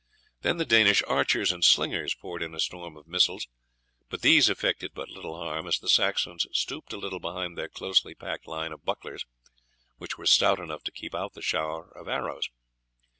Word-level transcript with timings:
Then 0.41 0.57
the 0.57 0.65
Danish 0.65 1.03
archers 1.07 1.51
and 1.51 1.63
slingers 1.63 2.15
poured 2.15 2.41
in 2.41 2.55
a 2.55 2.59
storm 2.59 2.97
of 2.97 3.05
missiles, 3.05 3.47
but 4.09 4.23
these 4.23 4.49
effected 4.49 4.93
but 4.95 5.09
little 5.11 5.37
harm, 5.37 5.67
as 5.67 5.77
the 5.77 5.87
Saxons 5.89 6.47
stooped 6.53 6.91
a 6.91 6.97
little 6.97 7.19
behind 7.19 7.55
their 7.55 7.69
closely 7.69 8.15
packed 8.15 8.47
line 8.47 8.71
of 8.71 8.83
bucklers, 8.83 9.27
which 9.97 10.17
were 10.17 10.25
stout 10.25 10.59
enough 10.59 10.81
to 10.85 10.91
keep 10.91 11.13
out 11.13 11.33
the 11.33 11.43
shower 11.43 11.91
of 11.95 12.07
arrows. 12.07 12.49